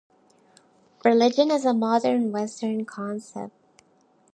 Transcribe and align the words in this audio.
Religion 1.05 1.51
is 1.51 1.63
a 1.63 1.75
modern 1.75 2.31
Western 2.31 2.85
concept. 2.85 3.83